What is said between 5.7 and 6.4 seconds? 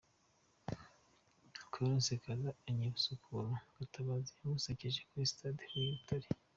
Huye i Butare.